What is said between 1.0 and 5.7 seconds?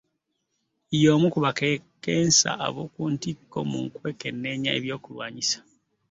Ye omu ku bakakensa ab’oku ntikko mu kwekenneenya ebyokulwanyisa.